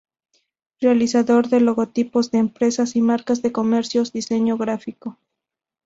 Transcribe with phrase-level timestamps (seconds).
[0.79, 5.19] Realizador de logotipos de empresas y marcas de comercios, diseño gráfico.